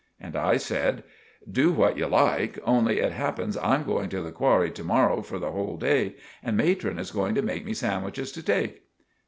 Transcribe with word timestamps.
And 0.19 0.35
I 0.35 0.57
said— 0.57 1.03
"Do 1.47 1.71
what 1.71 1.95
you 1.95 2.07
like, 2.07 2.57
only 2.63 2.99
it 2.99 3.11
happens 3.11 3.55
I'm 3.57 3.83
going 3.83 4.09
to 4.09 4.21
the 4.23 4.31
qwarry 4.31 4.73
to 4.73 4.83
morrow 4.83 5.21
for 5.21 5.37
the 5.37 5.51
hole 5.51 5.77
day, 5.77 6.15
and 6.41 6.57
Matron 6.57 6.97
is 6.97 7.11
going 7.11 7.35
to 7.35 7.43
make 7.43 7.63
me 7.67 7.75
sandwiches 7.75 8.31
to 8.31 8.41
take." 8.41 8.81